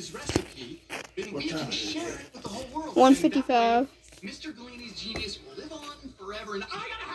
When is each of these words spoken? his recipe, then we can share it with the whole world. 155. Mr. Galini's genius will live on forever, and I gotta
his 0.00 0.14
recipe, 0.14 0.80
then 1.14 1.30
we 1.34 1.46
can 1.46 1.70
share 1.70 2.08
it 2.08 2.30
with 2.32 2.42
the 2.42 2.48
whole 2.48 2.64
world. 2.72 2.96
155. 2.96 3.86
Mr. 4.22 4.50
Galini's 4.50 4.98
genius 4.98 5.38
will 5.44 5.62
live 5.62 5.70
on 5.72 5.94
forever, 6.18 6.54
and 6.54 6.64
I 6.64 6.68
gotta 6.68 7.09